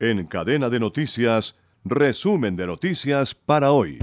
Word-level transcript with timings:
En 0.00 0.28
cadena 0.28 0.68
de 0.68 0.78
noticias, 0.78 1.56
resumen 1.84 2.54
de 2.54 2.68
noticias 2.68 3.34
para 3.34 3.72
hoy. 3.72 3.98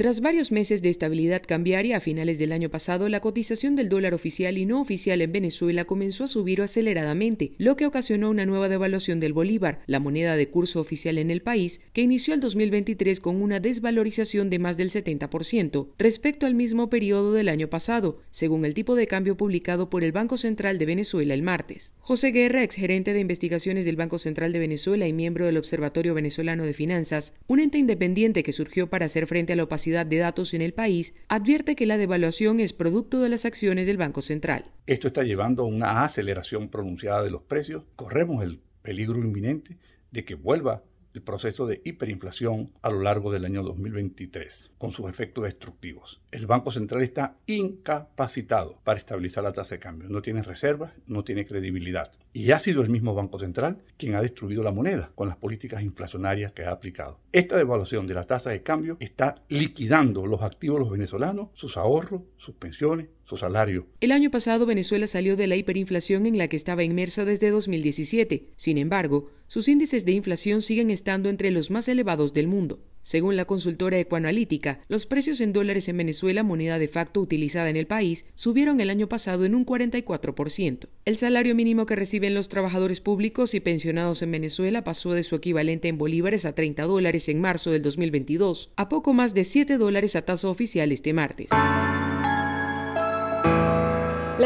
Tras 0.00 0.22
varios 0.22 0.50
meses 0.50 0.80
de 0.80 0.88
estabilidad 0.88 1.42
cambiaria 1.46 1.98
a 1.98 2.00
finales 2.00 2.38
del 2.38 2.52
año 2.52 2.70
pasado, 2.70 3.10
la 3.10 3.20
cotización 3.20 3.76
del 3.76 3.90
dólar 3.90 4.14
oficial 4.14 4.56
y 4.56 4.64
no 4.64 4.80
oficial 4.80 5.20
en 5.20 5.30
Venezuela 5.30 5.84
comenzó 5.84 6.24
a 6.24 6.26
subir 6.26 6.62
aceleradamente, 6.62 7.52
lo 7.58 7.76
que 7.76 7.84
ocasionó 7.84 8.30
una 8.30 8.46
nueva 8.46 8.70
devaluación 8.70 9.20
del 9.20 9.34
bolívar, 9.34 9.82
la 9.86 10.00
moneda 10.00 10.36
de 10.36 10.48
curso 10.48 10.80
oficial 10.80 11.18
en 11.18 11.30
el 11.30 11.42
país, 11.42 11.82
que 11.92 12.00
inició 12.00 12.32
el 12.32 12.40
2023 12.40 13.20
con 13.20 13.42
una 13.42 13.60
desvalorización 13.60 14.48
de 14.48 14.58
más 14.58 14.78
del 14.78 14.88
70% 14.88 15.88
respecto 15.98 16.46
al 16.46 16.54
mismo 16.54 16.88
periodo 16.88 17.34
del 17.34 17.50
año 17.50 17.68
pasado, 17.68 18.22
según 18.30 18.64
el 18.64 18.72
tipo 18.72 18.94
de 18.94 19.06
cambio 19.06 19.36
publicado 19.36 19.90
por 19.90 20.02
el 20.02 20.12
Banco 20.12 20.38
Central 20.38 20.78
de 20.78 20.86
Venezuela 20.86 21.34
el 21.34 21.42
martes. 21.42 21.92
José 21.98 22.30
Guerra, 22.30 22.62
ex 22.62 22.74
gerente 22.74 23.12
de 23.12 23.20
investigaciones 23.20 23.84
del 23.84 23.96
Banco 23.96 24.18
Central 24.18 24.54
de 24.54 24.60
Venezuela 24.60 25.06
y 25.06 25.12
miembro 25.12 25.44
del 25.44 25.58
Observatorio 25.58 26.14
Venezolano 26.14 26.64
de 26.64 26.72
Finanzas, 26.72 27.34
un 27.48 27.60
ente 27.60 27.76
independiente 27.76 28.42
que 28.42 28.54
surgió 28.54 28.88
para 28.88 29.04
hacer 29.04 29.26
frente 29.26 29.52
a 29.52 29.56
la 29.56 29.64
opacidad 29.64 29.89
de 29.90 30.18
datos 30.18 30.54
en 30.54 30.62
el 30.62 30.72
país, 30.72 31.14
advierte 31.28 31.76
que 31.76 31.86
la 31.86 31.98
devaluación 31.98 32.60
es 32.60 32.72
producto 32.72 33.20
de 33.20 33.28
las 33.28 33.44
acciones 33.44 33.86
del 33.86 33.96
Banco 33.98 34.22
Central. 34.22 34.64
Esto 34.86 35.08
está 35.08 35.22
llevando 35.22 35.62
a 35.62 35.66
una 35.66 36.04
aceleración 36.04 36.68
pronunciada 36.68 37.22
de 37.22 37.30
los 37.30 37.42
precios. 37.42 37.84
Corremos 37.96 38.42
el 38.42 38.60
peligro 38.82 39.18
inminente 39.18 39.76
de 40.10 40.24
que 40.24 40.34
vuelva 40.34 40.82
el 41.14 41.22
proceso 41.22 41.66
de 41.66 41.80
hiperinflación 41.84 42.70
a 42.82 42.90
lo 42.90 43.02
largo 43.02 43.32
del 43.32 43.44
año 43.44 43.62
2023, 43.62 44.72
con 44.78 44.92
sus 44.92 45.08
efectos 45.08 45.44
destructivos. 45.44 46.20
El 46.30 46.46
Banco 46.46 46.70
Central 46.70 47.02
está 47.02 47.36
incapacitado 47.46 48.78
para 48.84 48.98
estabilizar 48.98 49.44
la 49.44 49.52
tasa 49.52 49.74
de 49.74 49.80
cambio. 49.80 50.08
No 50.08 50.22
tiene 50.22 50.42
reservas, 50.42 50.92
no 51.06 51.24
tiene 51.24 51.44
credibilidad. 51.44 52.12
Y 52.32 52.52
ha 52.52 52.58
sido 52.58 52.82
el 52.82 52.90
mismo 52.90 53.14
Banco 53.14 53.38
Central 53.38 53.78
quien 53.96 54.14
ha 54.14 54.22
destruido 54.22 54.62
la 54.62 54.70
moneda 54.70 55.10
con 55.14 55.28
las 55.28 55.36
políticas 55.36 55.82
inflacionarias 55.82 56.52
que 56.52 56.64
ha 56.64 56.70
aplicado. 56.70 57.18
Esta 57.32 57.56
devaluación 57.56 58.06
de 58.06 58.14
la 58.14 58.24
tasa 58.24 58.50
de 58.50 58.62
cambio 58.62 58.96
está 59.00 59.42
liquidando 59.48 60.26
los 60.26 60.42
activos 60.42 60.78
de 60.78 60.84
los 60.84 60.92
venezolanos, 60.92 61.48
sus 61.54 61.76
ahorros, 61.76 62.22
sus 62.36 62.54
pensiones, 62.54 63.08
su 63.24 63.36
salario. 63.36 63.86
El 64.00 64.12
año 64.12 64.30
pasado 64.30 64.66
Venezuela 64.66 65.06
salió 65.06 65.36
de 65.36 65.46
la 65.46 65.56
hiperinflación 65.56 66.26
en 66.26 66.38
la 66.38 66.48
que 66.48 66.56
estaba 66.56 66.84
inmersa 66.84 67.24
desde 67.24 67.50
2017. 67.50 68.50
Sin 68.56 68.78
embargo, 68.78 69.30
sus 69.50 69.66
índices 69.66 70.04
de 70.04 70.12
inflación 70.12 70.62
siguen 70.62 70.92
estando 70.92 71.28
entre 71.28 71.50
los 71.50 71.72
más 71.72 71.88
elevados 71.88 72.32
del 72.32 72.46
mundo. 72.46 72.84
Según 73.02 73.34
la 73.34 73.46
consultora 73.46 73.98
ecoanalítica, 73.98 74.78
los 74.86 75.06
precios 75.06 75.40
en 75.40 75.52
dólares 75.52 75.88
en 75.88 75.96
Venezuela, 75.96 76.44
moneda 76.44 76.78
de 76.78 76.86
facto 76.86 77.20
utilizada 77.20 77.68
en 77.68 77.74
el 77.74 77.88
país, 77.88 78.26
subieron 78.36 78.80
el 78.80 78.90
año 78.90 79.08
pasado 79.08 79.44
en 79.44 79.56
un 79.56 79.66
44%. 79.66 80.86
El 81.04 81.16
salario 81.16 81.56
mínimo 81.56 81.84
que 81.84 81.96
reciben 81.96 82.32
los 82.32 82.48
trabajadores 82.48 83.00
públicos 83.00 83.52
y 83.54 83.58
pensionados 83.58 84.22
en 84.22 84.30
Venezuela 84.30 84.84
pasó 84.84 85.14
de 85.14 85.24
su 85.24 85.34
equivalente 85.34 85.88
en 85.88 85.98
bolívares 85.98 86.44
a 86.44 86.54
30 86.54 86.84
dólares 86.84 87.28
en 87.28 87.40
marzo 87.40 87.72
del 87.72 87.82
2022 87.82 88.70
a 88.76 88.88
poco 88.88 89.14
más 89.14 89.34
de 89.34 89.42
7 89.42 89.78
dólares 89.78 90.14
a 90.14 90.22
tasa 90.22 90.48
oficial 90.48 90.92
este 90.92 91.12
martes. 91.12 91.50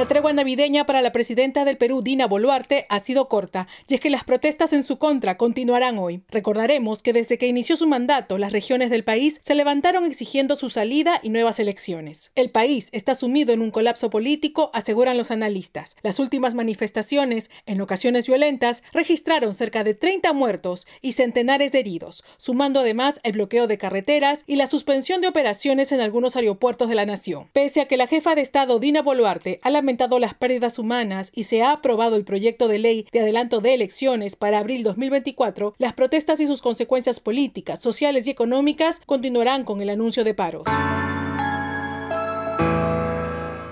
La 0.04 0.08
tregua 0.08 0.34
navideña 0.34 0.84
para 0.84 1.00
la 1.00 1.12
presidenta 1.12 1.64
del 1.64 1.78
Perú, 1.78 2.02
Dina 2.02 2.26
Boluarte, 2.26 2.84
ha 2.90 3.00
sido 3.00 3.26
corta, 3.30 3.68
y 3.88 3.94
es 3.94 4.02
que 4.02 4.10
las 4.10 4.22
protestas 4.22 4.74
en 4.74 4.82
su 4.82 4.98
contra 4.98 5.38
continuarán 5.38 5.96
hoy. 5.96 6.20
Recordaremos 6.28 7.02
que 7.02 7.14
desde 7.14 7.38
que 7.38 7.46
inició 7.46 7.78
su 7.78 7.86
mandato, 7.86 8.36
las 8.36 8.52
regiones 8.52 8.90
del 8.90 9.02
país 9.02 9.40
se 9.42 9.54
levantaron 9.54 10.04
exigiendo 10.04 10.56
su 10.56 10.68
salida 10.68 11.20
y 11.22 11.30
nuevas 11.30 11.58
elecciones. 11.58 12.32
El 12.34 12.50
país 12.50 12.90
está 12.92 13.14
sumido 13.14 13.54
en 13.54 13.62
un 13.62 13.70
colapso 13.70 14.10
político, 14.10 14.70
aseguran 14.74 15.16
los 15.16 15.30
analistas. 15.30 15.96
Las 16.02 16.18
últimas 16.18 16.54
manifestaciones, 16.54 17.50
en 17.64 17.80
ocasiones 17.80 18.26
violentas, 18.26 18.82
registraron 18.92 19.54
cerca 19.54 19.84
de 19.84 19.94
30 19.94 20.34
muertos 20.34 20.86
y 21.00 21.12
centenares 21.12 21.72
de 21.72 21.78
heridos, 21.78 22.24
sumando 22.36 22.80
además 22.80 23.20
el 23.22 23.32
bloqueo 23.32 23.66
de 23.68 23.78
carreteras 23.78 24.44
y 24.46 24.56
la 24.56 24.66
suspensión 24.66 25.22
de 25.22 25.28
operaciones 25.28 25.92
en 25.92 26.02
algunos 26.02 26.36
aeropuertos 26.36 26.90
de 26.90 26.94
la 26.94 27.06
nación. 27.06 27.48
Pese 27.54 27.80
a 27.80 27.88
que 27.88 27.96
la 27.96 28.06
jefa 28.06 28.34
de 28.34 28.42
Estado, 28.42 28.78
Dina 28.78 29.00
Boluarte, 29.00 29.60
ha 29.62 29.70
lamentado 29.70 29.93
las 30.18 30.34
pérdidas 30.34 30.78
humanas 30.78 31.30
y 31.34 31.44
se 31.44 31.62
ha 31.62 31.72
aprobado 31.72 32.16
el 32.16 32.24
proyecto 32.24 32.68
de 32.68 32.78
ley 32.78 33.06
de 33.12 33.20
adelanto 33.20 33.60
de 33.60 33.74
elecciones 33.74 34.36
para 34.36 34.58
abril 34.58 34.82
2024, 34.82 35.74
las 35.78 35.94
protestas 35.94 36.40
y 36.40 36.46
sus 36.46 36.62
consecuencias 36.62 37.20
políticas, 37.20 37.80
sociales 37.80 38.26
y 38.26 38.30
económicas 38.30 39.00
continuarán 39.06 39.64
con 39.64 39.80
el 39.80 39.90
anuncio 39.90 40.24
de 40.24 40.34
paro. 40.34 40.64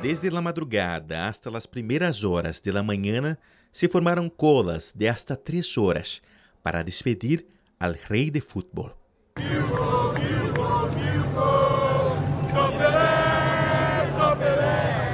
Desde 0.02 0.30
la 0.30 0.40
madrugada 0.40 1.28
hasta 1.28 1.50
las 1.50 1.66
primeras 1.66 2.24
horas 2.24 2.62
de 2.62 2.72
la 2.72 2.82
mañana 2.82 3.38
se 3.70 3.88
formaron 3.88 4.30
colas 4.30 4.92
de 4.94 5.08
hasta 5.08 5.36
tres 5.36 5.76
horas 5.78 6.22
para 6.62 6.82
despedir 6.82 7.46
al 7.78 7.98
rey 8.08 8.30
de 8.30 8.40
fútbol. 8.40 8.94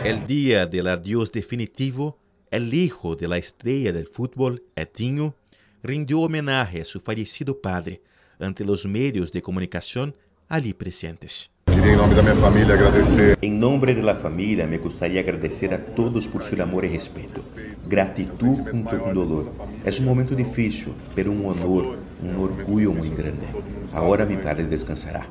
El 0.05 0.27
día 0.27 0.67
del 0.67 0.87
adiós 0.87 1.33
definitivo, 1.33 2.19
el 2.51 2.73
hijo 2.73 3.17
de 3.17 3.29
la 3.29 3.37
estrella 3.37 3.93
del 3.93 4.07
fútbol, 4.07 4.63
Etinho, 4.77 5.35
rindió 5.83 6.21
homenaje 6.21 6.81
a 6.81 6.85
su 6.85 7.01
fallecido 7.01 7.61
padre 7.61 8.01
ante 8.39 8.65
los 8.65 8.87
medios 8.87 9.33
de 9.33 9.43
comunicación 9.43 10.15
allí 10.49 10.73
presentes. 10.73 11.51
Queria, 11.67 11.93
em 11.93 11.97
nome 11.97 12.15
da 12.15 12.23
minha 12.23 12.37
família, 12.37 12.75
agradecer. 12.75 13.39
Em 13.43 13.53
nome 13.53 13.95
da 13.95 14.15
família, 14.15 14.67
me 14.67 14.79
gostaria 14.79 15.23
de 15.23 15.29
agradecer 15.29 15.75
a 15.75 15.79
todos 15.79 16.27
por 16.27 16.43
seu 16.43 16.63
amor 16.63 16.85
e 16.85 16.89
respeito. 16.89 17.41
Gratitud 17.87 18.57
junto 18.57 18.99
com 18.99 19.13
dolor. 19.13 19.53
É 19.85 19.91
um 20.01 20.05
momento 20.05 20.35
difícil, 20.35 20.95
pero 21.15 21.31
um 21.31 21.47
honor, 21.47 21.99
um 22.23 22.41
orgulho 22.41 22.95
muito 22.95 23.15
grande. 23.15 23.47
Agora 23.93 24.25
meu 24.25 24.39
padre 24.39 24.65
descansará. 24.65 25.27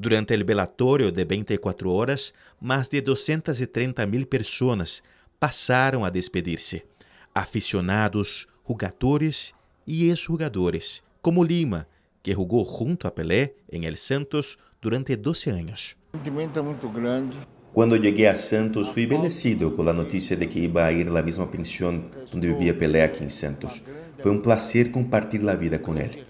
Durante 0.00 0.32
el 0.32 0.44
velatorio 0.44 1.10
de 1.10 1.24
24 1.24 1.92
horas, 1.92 2.32
más 2.60 2.88
de 2.88 3.02
230 3.02 4.06
mil 4.06 4.28
personas 4.28 5.02
passaram 5.40 6.04
a 6.04 6.08
despedir-se. 6.08 6.86
Aficionados, 7.34 8.46
jogadores 8.64 9.56
e 9.84 10.08
ex-jogadores, 10.08 11.02
como 11.20 11.42
Lima, 11.42 11.88
que 12.22 12.32
jogou 12.32 12.64
junto 12.64 13.08
a 13.08 13.10
Pelé 13.10 13.54
em 13.72 13.86
El 13.86 13.96
Santos 13.96 14.56
durante 14.80 15.16
12 15.16 15.50
anos. 15.50 15.96
O 16.12 16.18
sentimento 16.18 16.60
é 16.60 16.62
muito 16.62 16.88
grande. 16.88 17.36
Quando 17.74 18.00
cheguei 18.00 18.28
a 18.28 18.36
Santos, 18.36 18.90
fui 18.90 19.04
bendecido 19.04 19.72
com 19.72 19.82
a 19.88 19.92
notícia 19.92 20.36
de 20.36 20.46
que 20.46 20.60
ia 20.60 20.84
a 20.84 20.92
ir 20.92 21.08
à 21.08 21.22
mesma 21.22 21.48
pensão 21.48 22.08
onde 22.32 22.46
vivia 22.46 22.72
Pelé 22.72 23.02
aqui 23.02 23.24
em 23.24 23.28
Santos. 23.28 23.82
Foi 24.20 24.30
um 24.30 24.38
prazer 24.40 24.92
compartilhar 24.92 25.54
a 25.54 25.56
vida 25.56 25.76
com 25.76 25.96
ele. 25.96 26.24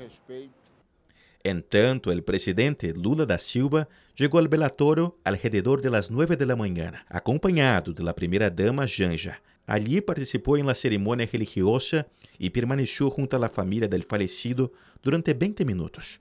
Entanto, 1.48 2.12
el 2.12 2.22
presidente 2.22 2.92
Lula 2.92 3.24
da 3.24 3.38
Silva 3.38 3.88
llegó 4.14 4.38
al 4.38 4.48
velatorio 4.48 5.16
alrededor 5.24 5.80
de 5.80 5.88
las 5.88 6.10
9 6.10 6.36
de 6.36 6.44
la 6.44 6.56
mañana, 6.56 7.06
acompañado 7.08 7.94
de 7.94 8.02
la 8.02 8.14
primera 8.14 8.50
dama 8.50 8.84
Janja. 8.86 9.40
Allí 9.66 10.02
participó 10.02 10.58
en 10.58 10.66
la 10.66 10.74
ceremonia 10.74 11.26
religiosa 11.32 12.06
y 12.38 12.50
permaneció 12.50 13.08
junto 13.08 13.36
a 13.36 13.40
la 13.40 13.48
familia 13.48 13.88
del 13.88 14.04
fallecido 14.04 14.72
durante 15.02 15.32
20 15.32 15.64
minutos. 15.64 16.20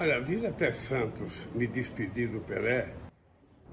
Olha, 0.00 0.18
vir 0.18 0.44
até 0.46 0.72
Santos 0.72 1.30
me 1.54 1.68
despedir 1.68 2.32
do 2.32 2.40
Pelé 2.40 2.88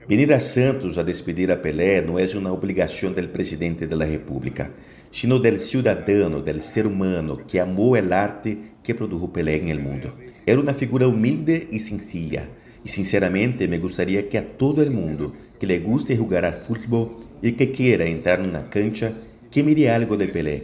Venir 0.08 0.32
a 0.32 0.40
Santos 0.40 0.98
a 0.98 1.04
despedir 1.04 1.52
a 1.52 1.58
Pelé 1.58 2.02
não 2.02 2.18
é 2.18 2.24
uma 2.38 2.54
obrigação 2.54 3.12
do 3.12 3.28
presidente 3.28 3.86
da 3.86 4.06
República, 4.06 4.72
sino 5.12 5.38
del 5.38 5.60
ciudadano, 5.60 6.42
del 6.42 6.62
ser 6.62 6.88
humano 6.88 7.42
que 7.46 7.60
amou 7.60 7.92
o 7.92 8.14
arte 8.14 8.58
que 8.82 8.94
produjo 8.94 9.28
Pelé 9.28 9.60
no 9.60 9.82
mundo. 9.82 10.14
Era 10.46 10.62
uma 10.62 10.74
figura 10.74 11.10
humilde 11.10 11.68
e 11.70 11.78
sencilla, 11.82 12.48
e 12.86 12.90
sinceramente 12.90 13.68
me 13.68 13.80
gostaria 13.80 14.24
que 14.24 14.38
a 14.38 14.44
todo 14.44 14.82
el 14.82 14.92
mundo 14.92 15.34
que 15.60 15.68
le 15.68 15.80
guste 15.80 16.16
jugar 16.16 16.46
al 16.46 16.54
fútbol 16.54 17.26
e 17.44 17.52
que 17.52 17.74
quiera 17.74 18.08
entrar 18.08 18.40
numa 18.40 18.70
cancha, 18.70 19.12
que 19.52 19.62
mire 19.62 19.90
algo 19.90 20.16
de 20.16 20.28
Pelé. 20.28 20.64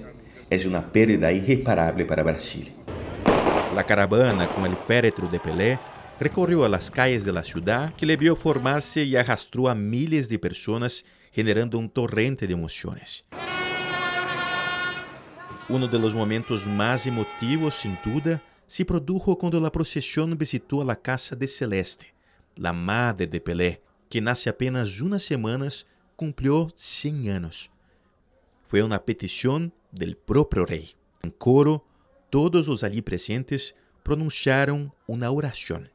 É 0.49 0.55
uma 0.65 0.83
perda 0.83 1.33
irreparável 1.33 2.07
para 2.07 2.23
Brasil. 2.23 2.71
La 3.75 3.83
caravana 3.83 4.47
com 4.47 4.65
el 4.65 4.75
féretro 4.87 5.27
de 5.27 5.39
Pelé 5.39 5.79
recorrió 6.19 6.63
a 6.65 6.69
las 6.69 6.91
calles 6.91 7.25
de 7.25 7.33
la 7.33 7.43
ciudad 7.43 7.93
que 7.95 8.05
le 8.05 8.17
vio 8.17 8.35
formarse 8.35 9.03
y 9.03 9.15
arrastró 9.15 9.69
a 9.69 9.75
miles 9.75 10.29
de 10.29 10.39
personas 10.39 11.03
generando 11.31 11.77
un 11.77 11.89
torrente 11.89 12.47
de 12.47 12.53
emociones. 12.53 13.25
Uno 15.69 15.87
de 15.87 15.97
los 15.97 16.13
momentos 16.13 16.67
más 16.67 17.07
emotivos, 17.07 17.75
sin 17.75 17.97
duda, 18.03 18.41
se 18.67 18.85
produjo 18.85 19.37
cuando 19.37 19.59
la 19.59 19.71
procesión 19.71 20.37
visitó 20.37 20.81
a 20.81 20.85
la 20.85 20.95
casa 20.95 21.35
de 21.35 21.47
Celeste, 21.47 22.13
la 22.55 22.73
madre 22.73 23.27
de 23.27 23.39
Pelé, 23.39 23.81
que 24.09 24.21
nace 24.21 24.49
apenas 24.49 25.01
unas 25.01 25.23
semanas 25.23 25.87
cumplió 26.15 26.71
100 26.75 27.31
años. 27.31 27.71
Fue 28.67 28.83
una 28.83 29.03
petición 29.03 29.73
del 29.91 30.17
propio 30.17 30.65
rey. 30.65 30.95
En 31.21 31.31
coro, 31.31 31.85
todos 32.29 32.67
los 32.67 32.83
allí 32.83 33.01
presentes 33.01 33.75
pronunciaron 34.03 34.93
una 35.07 35.31
oración. 35.31 35.92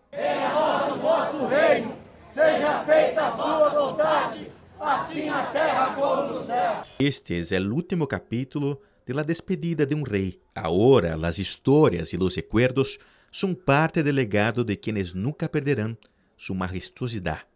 a 3.34 3.68
vontade, 3.68 4.50
assim 4.80 5.26
na 5.26 5.42
terra 5.46 5.94
como 5.94 6.32
no 6.32 6.42
céu. 6.42 6.84
Este 6.98 7.54
é 7.54 7.60
o 7.60 7.74
último 7.74 8.06
capítulo 8.06 8.80
de 9.06 9.12
La 9.12 9.22
Despedida 9.22 9.84
de 9.84 9.94
um 9.94 10.02
Rei. 10.02 10.40
Agora, 10.54 11.14
as 11.26 11.38
histórias 11.38 12.12
e 12.12 12.16
os 12.16 12.34
recuerdos 12.36 12.98
são 13.30 13.54
parte 13.54 14.02
do 14.02 14.10
legado 14.10 14.64
de 14.64 14.76
quienes 14.76 15.14
nunca 15.14 15.48
perderão 15.48 15.96
sua 16.36 16.56
majestosidade. 16.56 17.46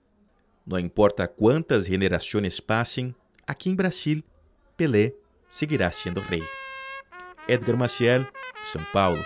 Não 0.67 0.79
importa 0.79 1.27
quantas 1.27 1.87
gerações 1.87 2.61
passem, 2.61 3.15
aqui 3.47 3.71
em 3.71 3.75
Brasil, 3.75 4.23
Pelé 4.77 5.13
seguirá 5.51 5.91
sendo 5.91 6.21
rei. 6.21 6.43
Edgar 7.49 7.77
Maciel, 7.77 8.27
São 8.65 8.83
Paulo. 8.93 9.23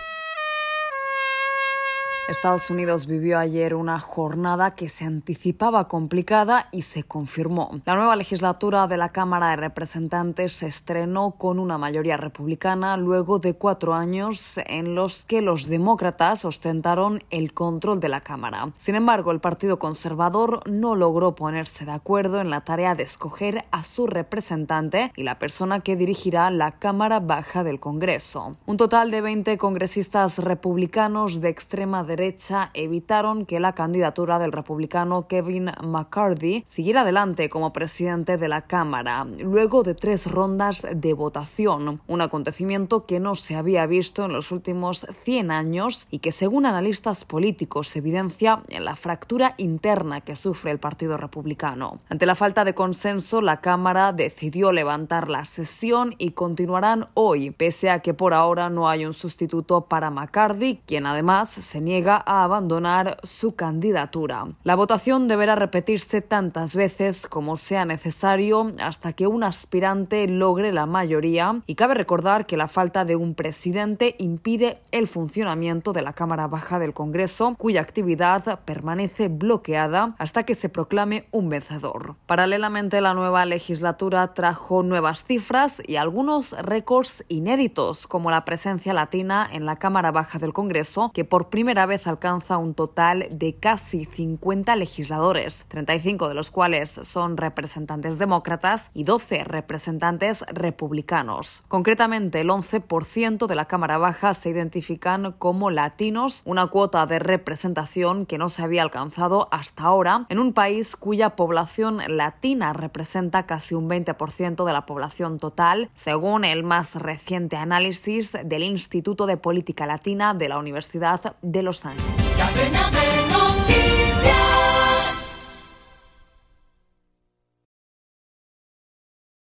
Estados 2.27 2.69
Unidos 2.69 3.07
vivió 3.07 3.39
ayer 3.39 3.73
una 3.73 4.01
jornada 4.01 4.75
que 4.75 4.89
se 4.89 5.05
anticipaba 5.05 5.87
complicada 5.87 6.67
y 6.73 6.81
se 6.81 7.03
confirmó. 7.03 7.79
La 7.85 7.95
nueva 7.95 8.17
legislatura 8.17 8.85
de 8.87 8.97
la 8.97 9.13
Cámara 9.13 9.51
de 9.51 9.55
Representantes 9.55 10.51
se 10.51 10.67
estrenó 10.67 11.31
con 11.31 11.57
una 11.57 11.77
mayoría 11.77 12.17
republicana 12.17 12.97
luego 12.97 13.39
de 13.39 13.53
cuatro 13.53 13.93
años 13.93 14.59
en 14.67 14.93
los 14.93 15.23
que 15.23 15.41
los 15.41 15.67
demócratas 15.67 16.43
ostentaron 16.43 17.23
el 17.29 17.53
control 17.53 18.01
de 18.01 18.09
la 18.09 18.19
Cámara. 18.19 18.73
Sin 18.75 18.95
embargo, 18.95 19.31
el 19.31 19.39
Partido 19.39 19.79
Conservador 19.79 20.69
no 20.69 20.95
logró 20.95 21.33
ponerse 21.33 21.85
de 21.85 21.91
acuerdo 21.91 22.41
en 22.41 22.49
la 22.49 22.61
tarea 22.61 22.93
de 22.93 23.03
escoger 23.03 23.63
a 23.71 23.85
su 23.85 24.05
representante 24.05 25.13
y 25.15 25.23
la 25.23 25.39
persona 25.39 25.79
que 25.79 25.95
dirigirá 25.95 26.51
la 26.51 26.73
Cámara 26.73 27.21
Baja 27.21 27.63
del 27.63 27.79
Congreso. 27.79 28.57
Un 28.65 28.75
total 28.75 29.11
de 29.11 29.21
20 29.21 29.57
congresistas 29.57 30.39
republicanos 30.39 31.39
de 31.39 31.47
extrema 31.47 32.03
derecha 32.03 32.16
derecha 32.17 32.71
evitaron 32.73 33.45
que 33.45 33.59
la 33.59 33.73
candidatura 33.73 34.39
del 34.39 34.51
republicano 34.51 35.27
Kevin 35.27 35.71
McCarthy 35.83 36.63
siguiera 36.65 37.01
adelante 37.01 37.47
como 37.49 37.71
presidente 37.71 38.37
de 38.37 38.47
la 38.47 38.63
Cámara, 38.63 39.25
luego 39.25 39.83
de 39.83 39.93
tres 39.93 40.25
rondas 40.25 40.85
de 40.91 41.13
votación, 41.13 42.01
un 42.07 42.21
acontecimiento 42.21 43.05
que 43.05 43.19
no 43.19 43.35
se 43.35 43.55
había 43.55 43.85
visto 43.85 44.25
en 44.25 44.33
los 44.33 44.51
últimos 44.51 45.05
100 45.23 45.51
años 45.51 46.07
y 46.09 46.19
que 46.19 46.31
según 46.31 46.65
analistas 46.65 47.23
políticos 47.23 47.95
evidencia 47.95 48.63
la 48.79 48.95
fractura 48.95 49.53
interna 49.57 50.21
que 50.21 50.35
sufre 50.35 50.71
el 50.71 50.79
Partido 50.79 51.17
Republicano. 51.17 51.99
Ante 52.09 52.25
la 52.25 52.35
falta 52.35 52.65
de 52.65 52.73
consenso, 52.73 53.41
la 53.41 53.61
Cámara 53.61 54.11
decidió 54.11 54.71
levantar 54.71 55.29
la 55.29 55.45
sesión 55.45 56.15
y 56.17 56.31
continuarán 56.31 57.09
hoy, 57.13 57.51
pese 57.51 57.91
a 57.91 57.99
que 57.99 58.15
por 58.15 58.33
ahora 58.33 58.71
no 58.71 58.89
hay 58.89 59.05
un 59.05 59.13
sustituto 59.13 59.81
para 59.81 60.09
McCarthy, 60.09 60.81
quien 60.87 61.05
además 61.05 61.49
se 61.49 61.79
niega 61.79 62.06
a 62.15 62.43
abandonar 62.43 63.17
su 63.23 63.55
candidatura. 63.55 64.45
La 64.63 64.75
votación 64.75 65.27
deberá 65.27 65.55
repetirse 65.55 66.21
tantas 66.21 66.75
veces 66.75 67.27
como 67.27 67.57
sea 67.57 67.85
necesario 67.85 68.73
hasta 68.79 69.13
que 69.13 69.27
un 69.27 69.43
aspirante 69.43 70.27
logre 70.27 70.71
la 70.71 70.85
mayoría 70.85 71.61
y 71.65 71.75
cabe 71.75 71.95
recordar 71.95 72.45
que 72.45 72.57
la 72.57 72.67
falta 72.67 73.05
de 73.05 73.15
un 73.15 73.35
presidente 73.35 74.15
impide 74.19 74.81
el 74.91 75.07
funcionamiento 75.07 75.93
de 75.93 76.01
la 76.01 76.13
Cámara 76.13 76.47
Baja 76.47 76.79
del 76.79 76.93
Congreso, 76.93 77.55
cuya 77.57 77.81
actividad 77.81 78.59
permanece 78.61 79.27
bloqueada 79.27 80.15
hasta 80.17 80.43
que 80.43 80.55
se 80.55 80.69
proclame 80.69 81.27
un 81.31 81.49
vencedor. 81.49 82.15
Paralelamente, 82.25 83.01
la 83.01 83.13
nueva 83.13 83.45
legislatura 83.45 84.33
trajo 84.33 84.83
nuevas 84.83 85.25
cifras 85.25 85.81
y 85.85 85.95
algunos 85.95 86.51
récords 86.61 87.23
inéditos, 87.27 88.07
como 88.07 88.31
la 88.31 88.45
presencia 88.45 88.93
latina 88.93 89.47
en 89.51 89.65
la 89.65 89.77
Cámara 89.77 90.11
Baja 90.11 90.39
del 90.39 90.53
Congreso, 90.53 91.11
que 91.13 91.25
por 91.25 91.49
primera 91.49 91.85
vez 91.85 91.96
alcanza 92.05 92.57
un 92.57 92.75
total 92.75 93.27
de 93.31 93.55
casi 93.55 94.05
50 94.05 94.75
legisladores, 94.75 95.65
35 95.69 96.27
de 96.27 96.35
los 96.35 96.51
cuales 96.51 96.91
son 96.91 97.37
representantes 97.37 98.19
demócratas 98.19 98.91
y 98.93 99.05
12 99.05 99.45
representantes 99.45 100.45
republicanos. 100.49 101.63
Concretamente, 101.67 102.41
el 102.41 102.49
11% 102.49 103.47
de 103.47 103.55
la 103.55 103.65
Cámara 103.65 103.97
Baja 103.97 104.33
se 104.33 104.49
identifican 104.49 105.31
como 105.31 105.71
latinos, 105.71 106.41
una 106.45 106.67
cuota 106.67 107.05
de 107.05 107.19
representación 107.19 108.25
que 108.25 108.37
no 108.37 108.49
se 108.49 108.61
había 108.61 108.83
alcanzado 108.83 109.47
hasta 109.51 109.83
ahora 109.83 110.25
en 110.29 110.39
un 110.39 110.53
país 110.53 110.95
cuya 110.95 111.35
población 111.35 112.01
latina 112.07 112.73
representa 112.73 113.45
casi 113.45 113.75
un 113.75 113.89
20% 113.89 114.65
de 114.65 114.73
la 114.73 114.85
población 114.85 115.37
total, 115.37 115.89
según 115.95 116.43
el 116.43 116.63
más 116.63 116.95
reciente 116.95 117.55
análisis 117.55 118.37
del 118.43 118.63
Instituto 118.63 119.25
de 119.25 119.37
Política 119.37 119.85
Latina 119.85 120.33
de 120.33 120.49
la 120.49 120.57
Universidad 120.57 121.35
de 121.41 121.63
Los 121.63 121.85
time. 121.95 123.16